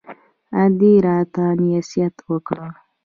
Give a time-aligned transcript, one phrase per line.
[0.61, 2.59] ادې راته نصيحت وکړ.